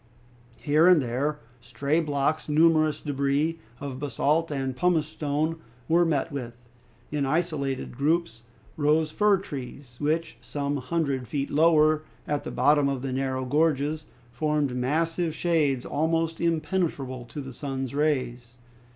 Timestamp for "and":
0.87-0.99, 4.49-4.75